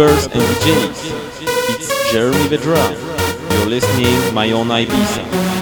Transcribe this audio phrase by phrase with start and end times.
[0.00, 1.76] and DJs.
[1.76, 3.58] It's Jeremy Vedra.
[3.58, 5.59] You're listening my own Ibiza.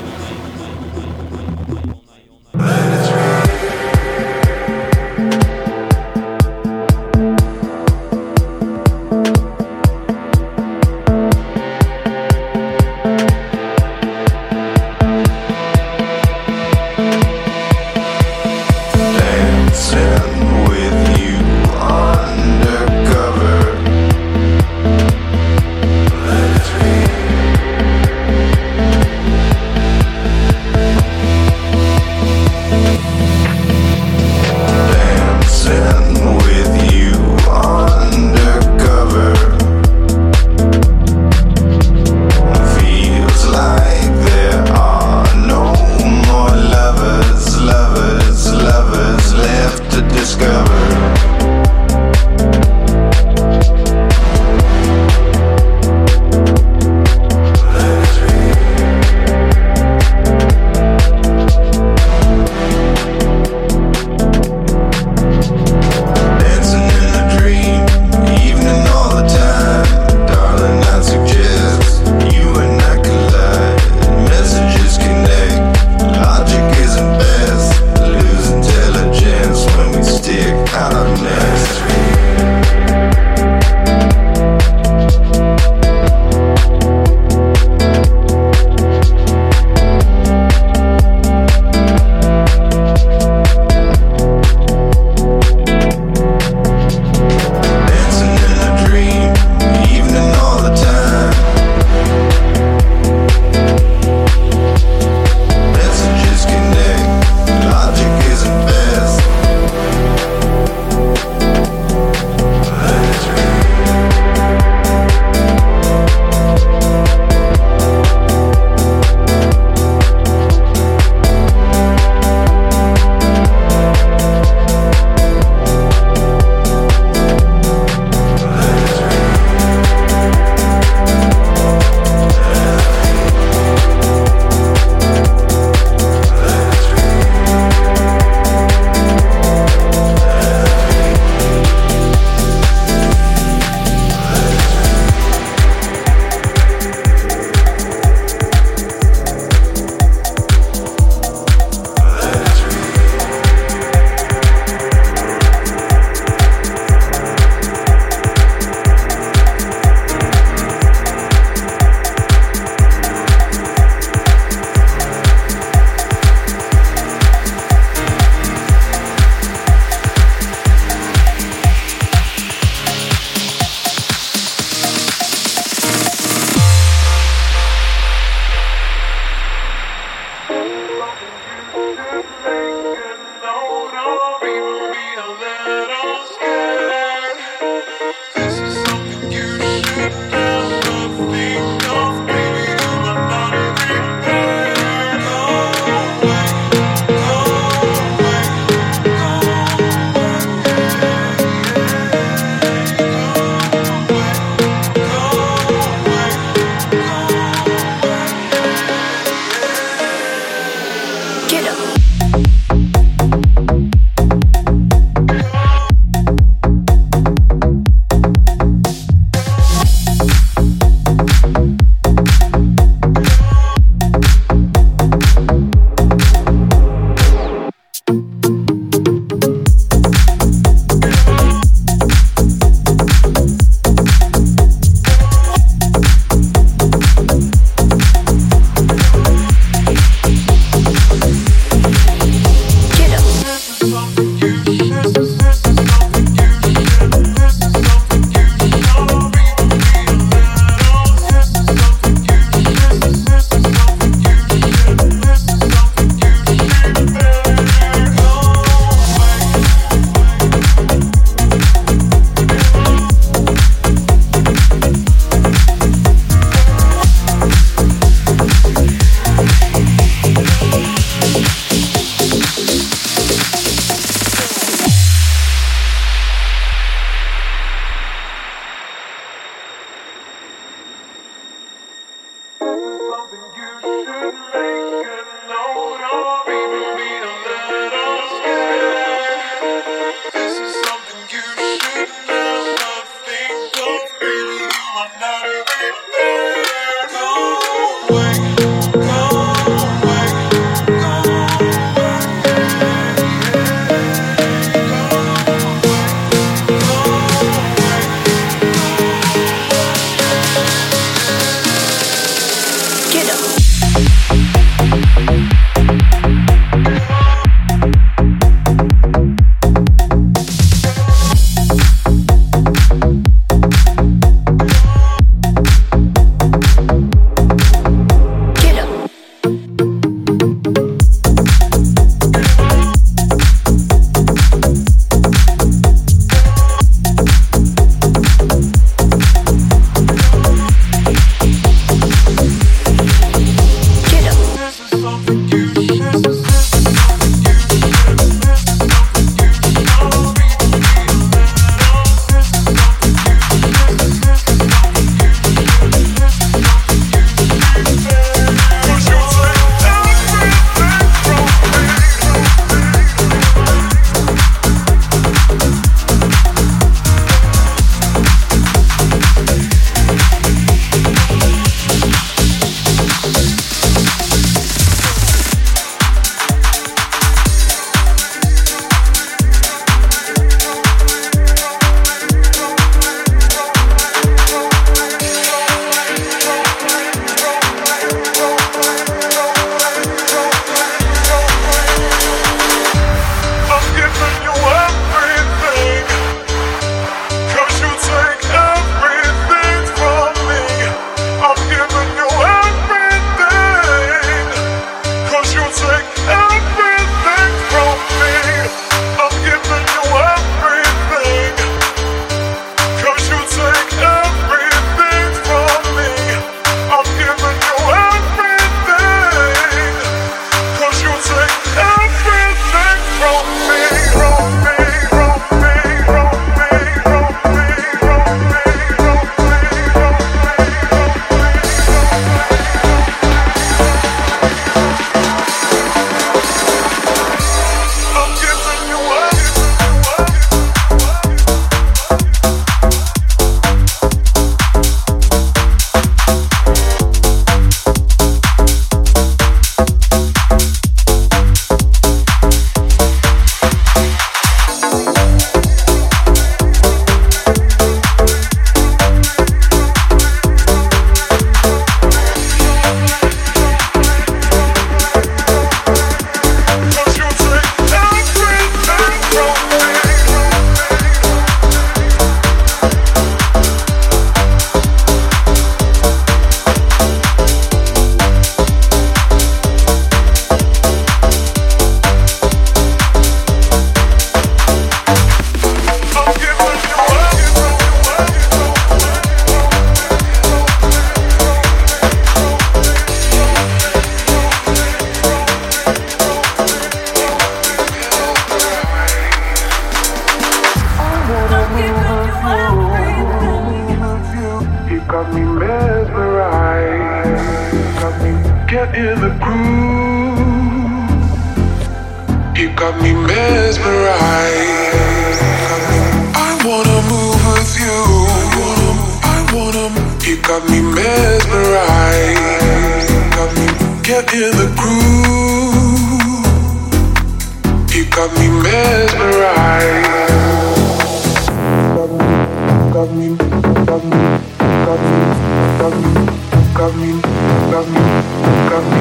[537.94, 539.00] got me,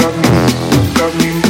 [0.00, 0.28] got me,
[0.94, 1.32] got me.
[1.32, 1.43] got me.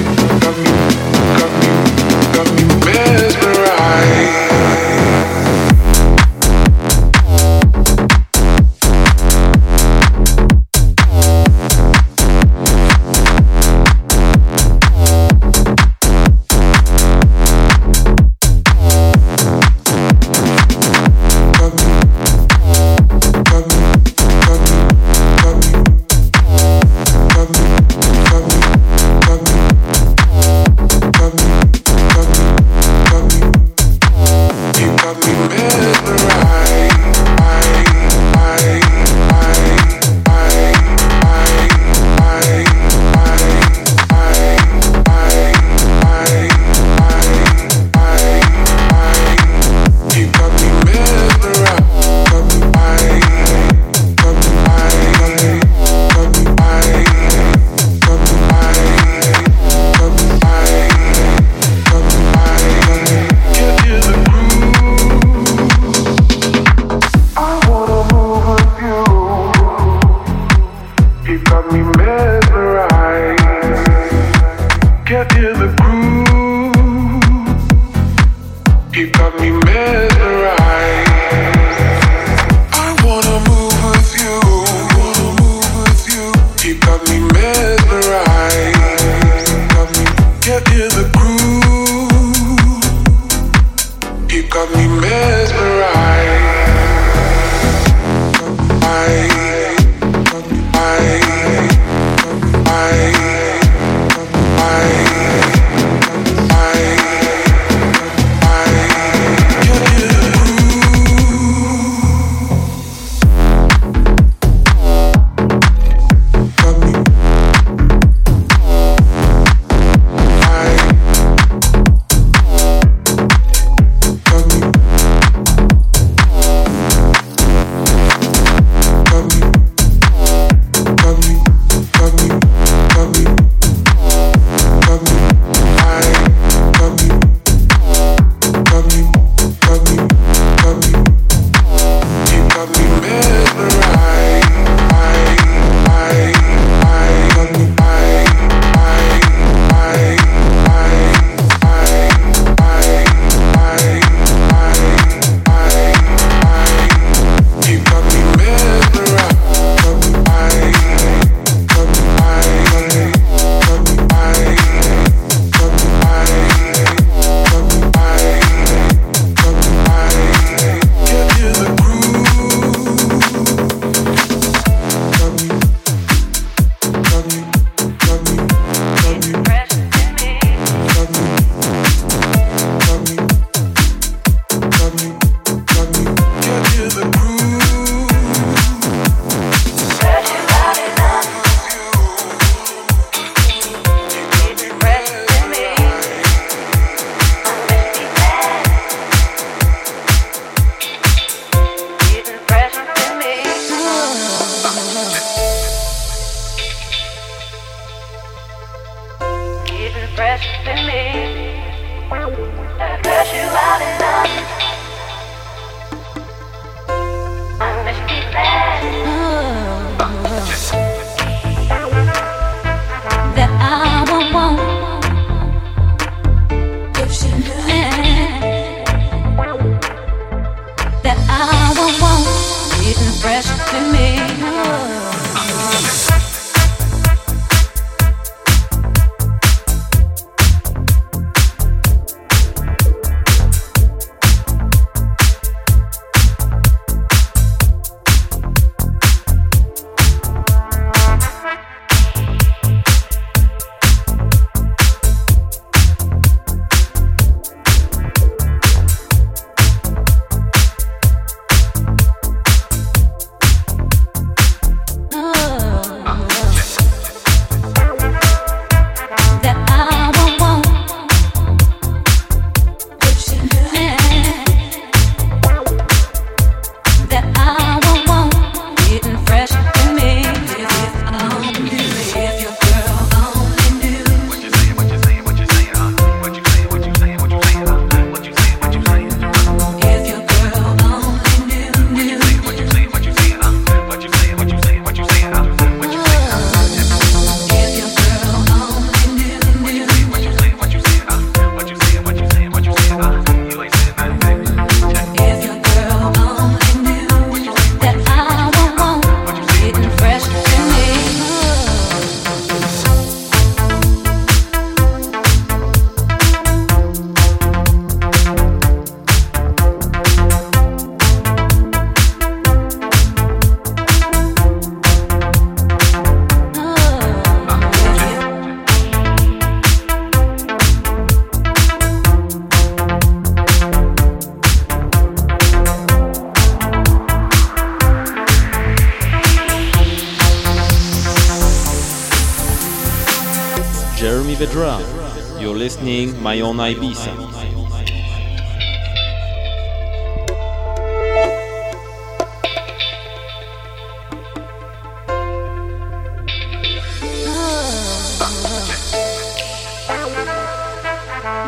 [346.22, 347.12] My own Ibiza.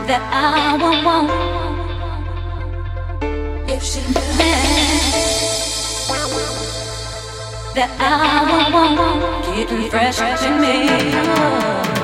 [0.07, 1.31] that I won't want
[3.69, 4.01] if she
[7.75, 8.11] that I
[8.51, 11.96] won't want getting fresh to me.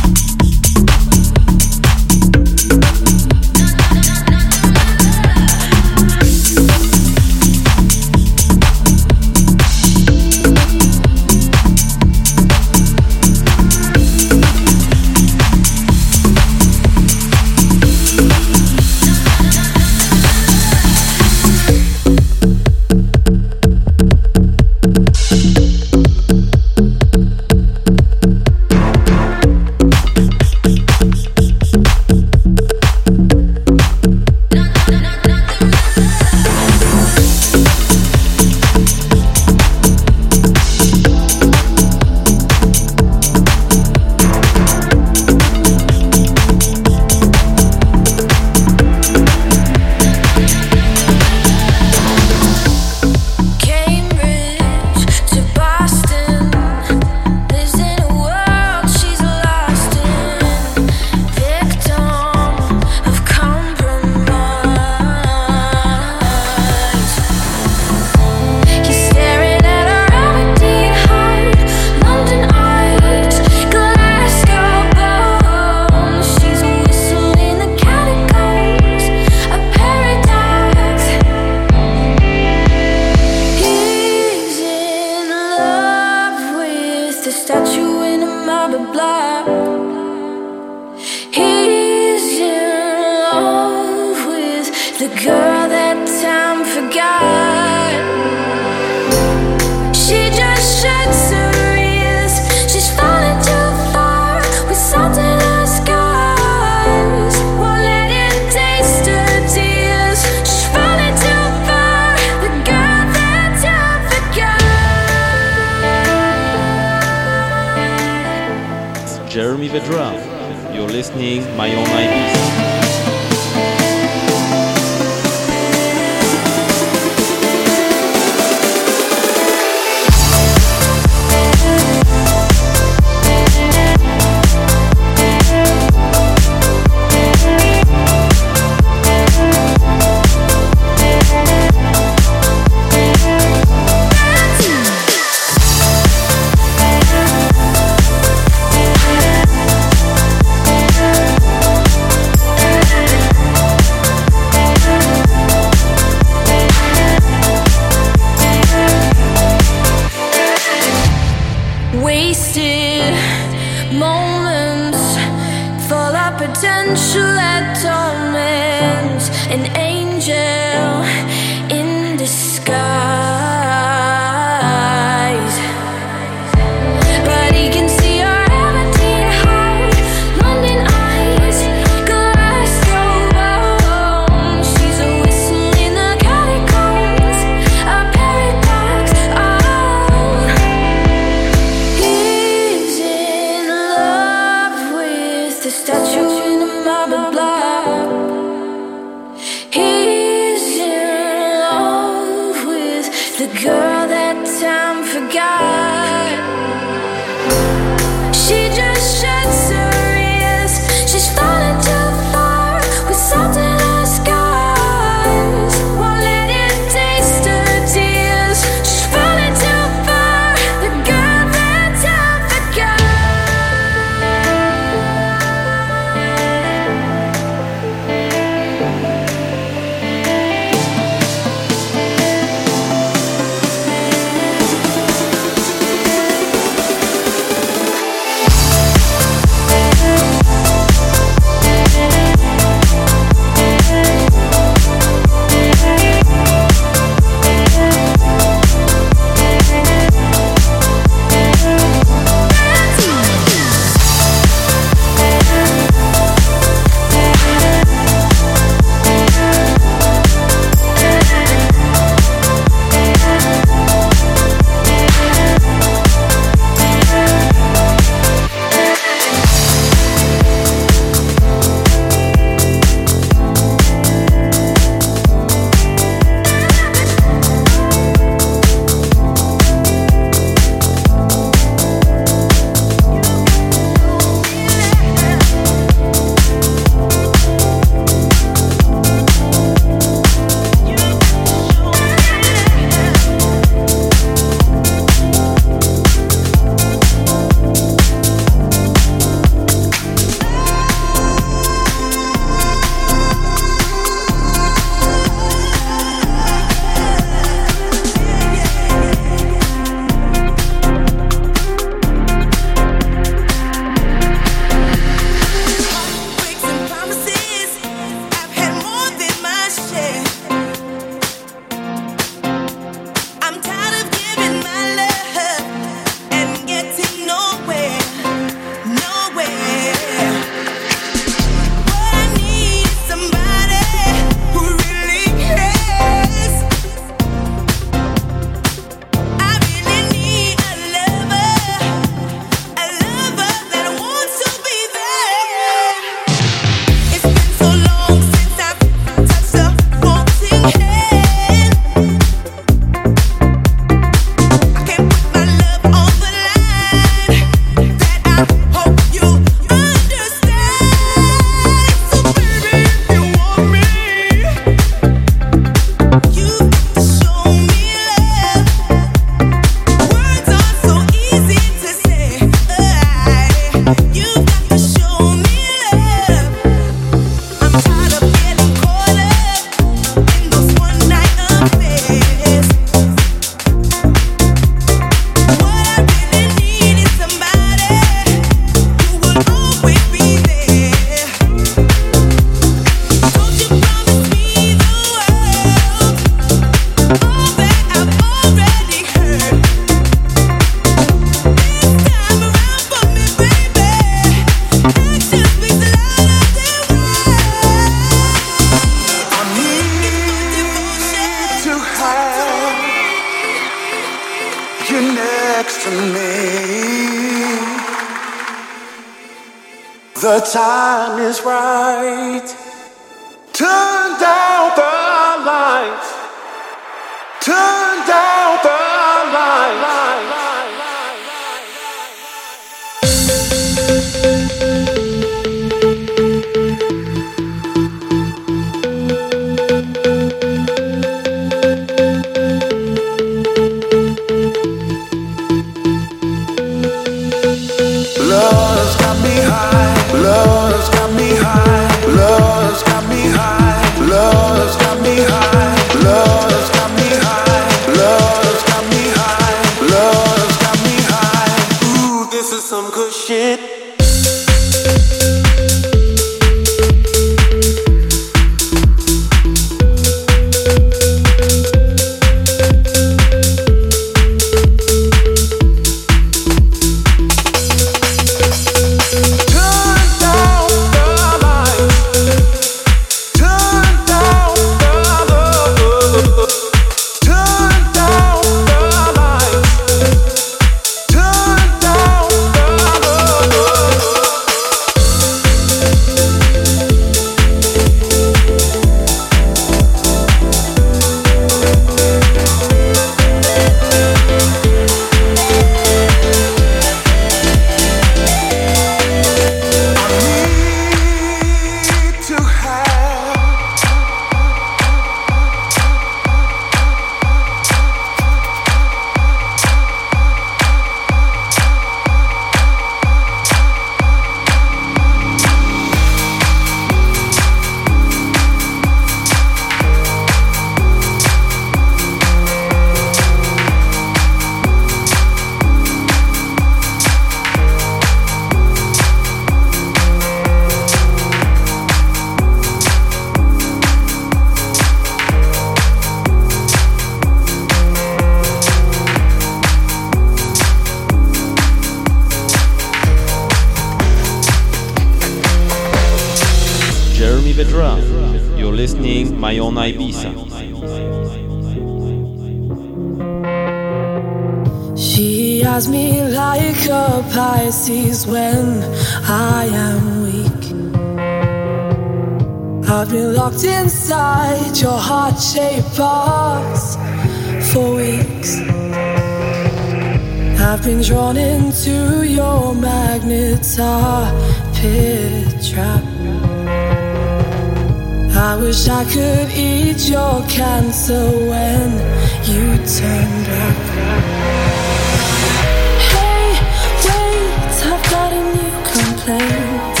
[599.51, 600.00] you.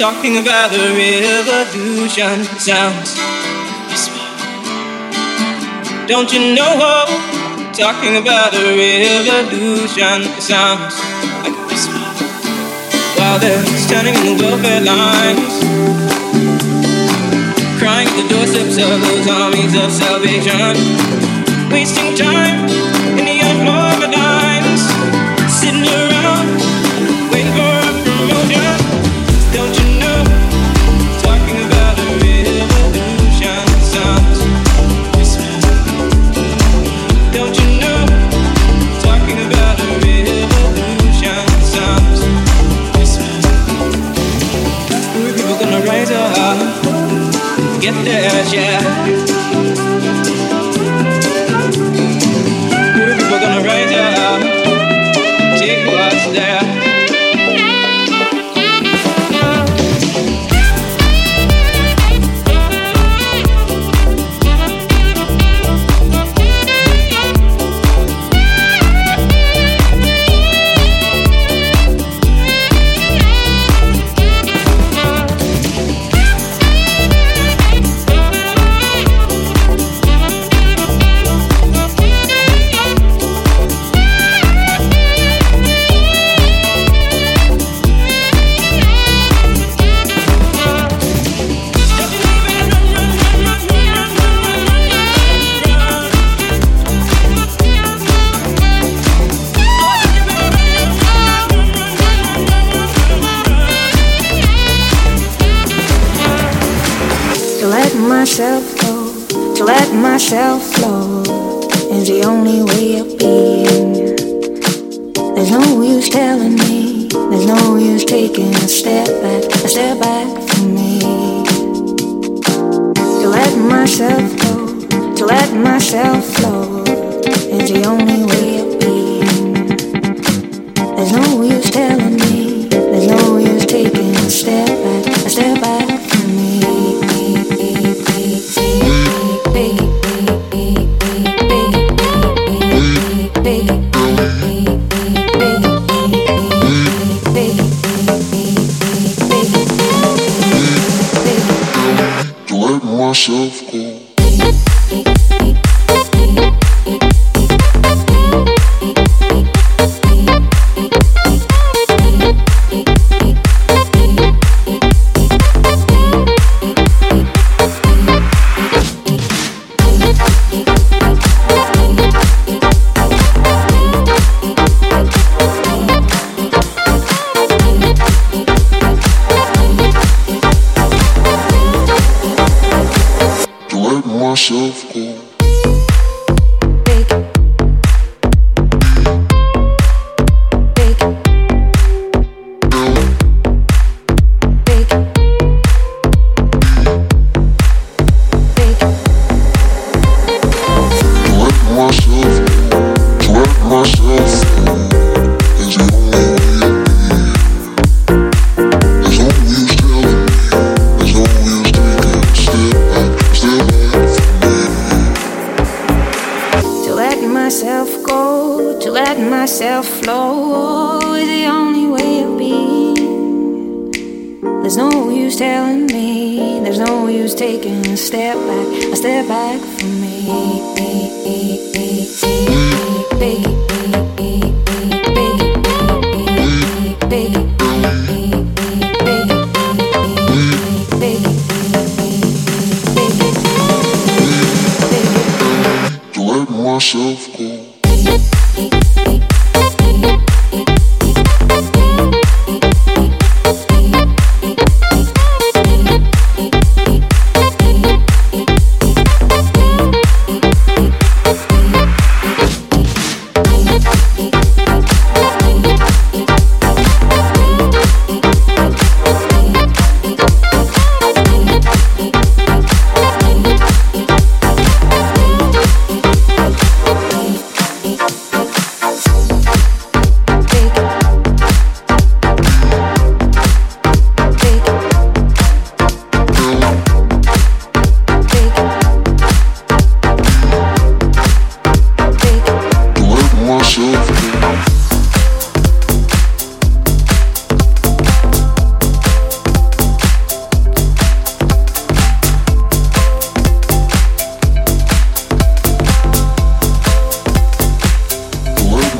[0.00, 3.16] talking about the revolution sounds.
[6.08, 7.04] Don't you know?
[7.74, 10.96] Talking about the revolution sounds
[11.44, 12.00] like a whisper.
[13.20, 15.60] While they're standing in the welfare lines,
[17.78, 20.76] crying at the doorsteps of those armies of salvation,
[21.70, 22.89] wasting time.
[47.92, 49.29] get yeah.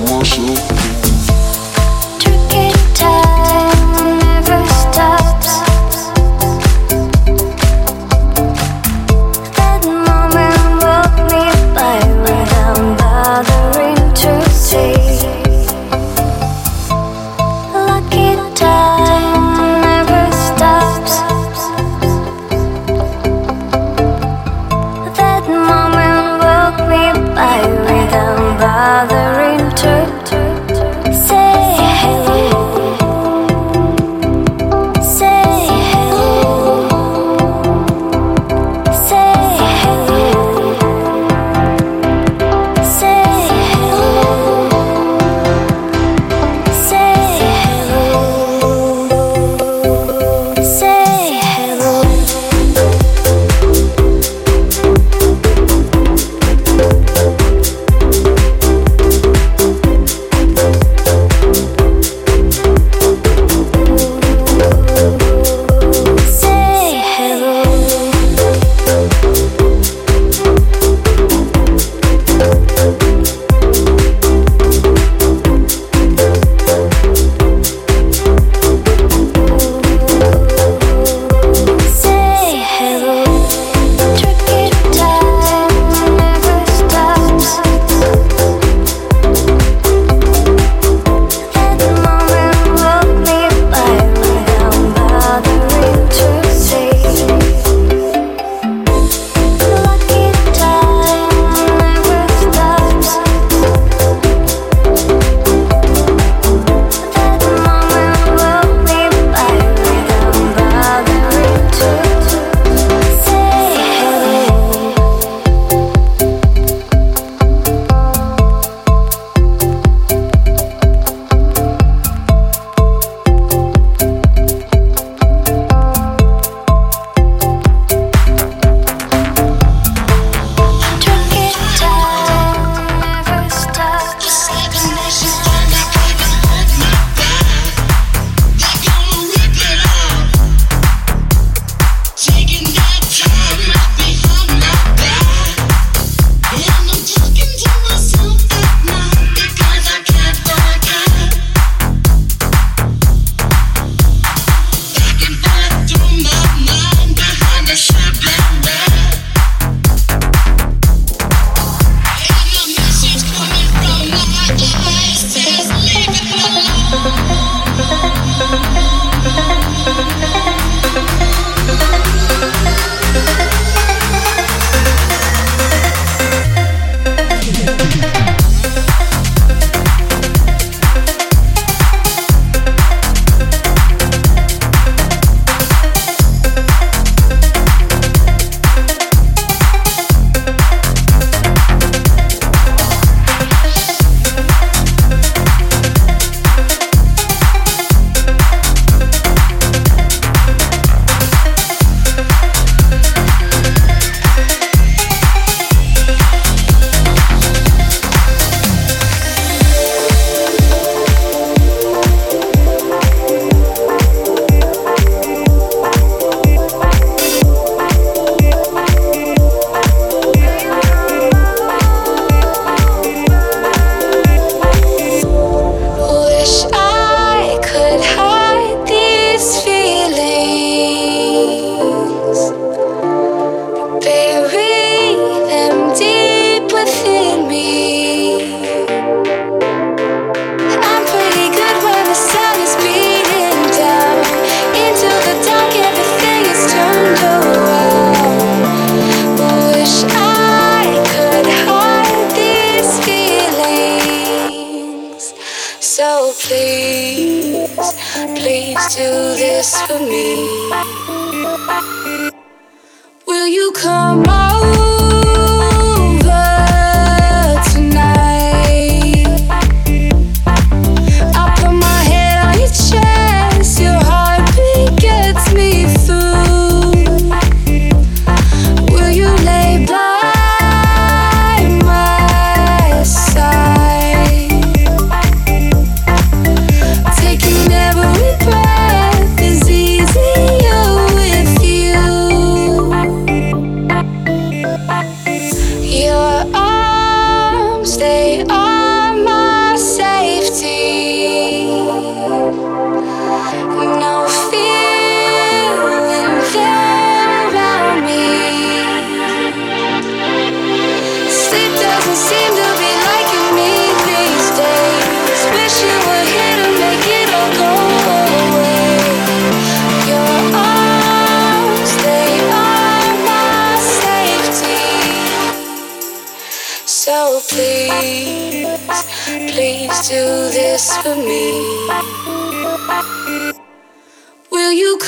[0.09, 0.80] worship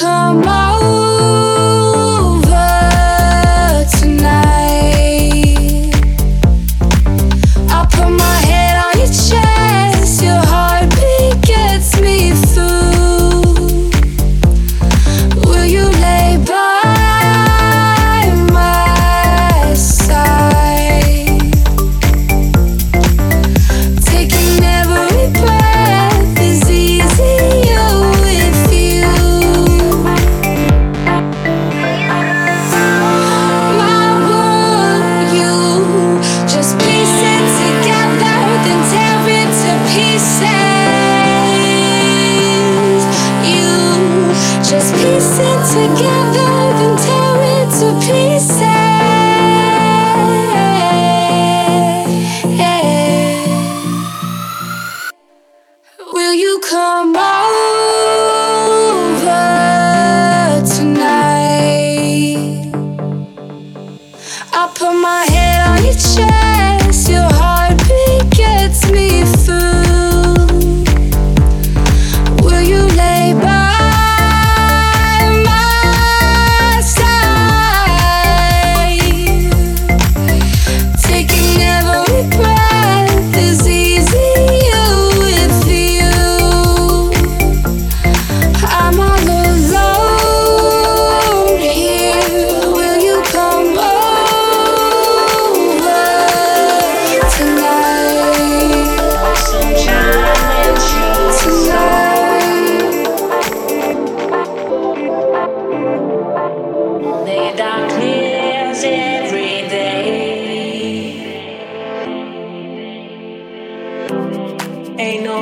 [0.02, 0.71] come on.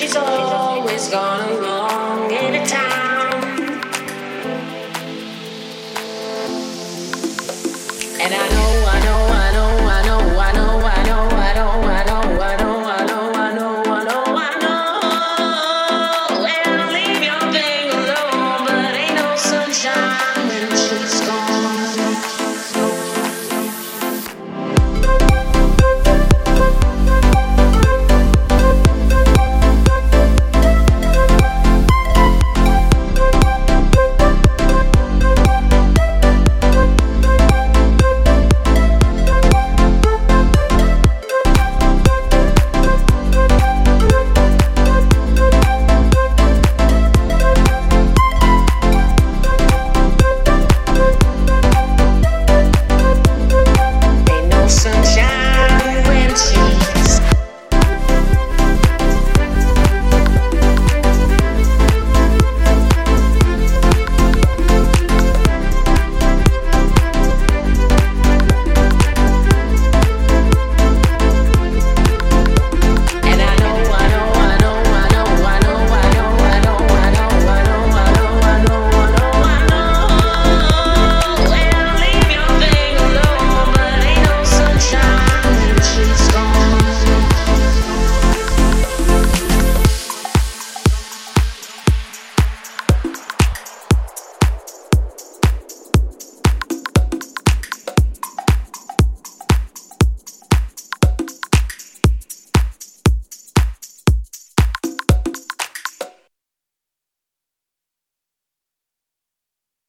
[0.00, 3.44] She's always gone along in a town.
[8.18, 8.89] And I know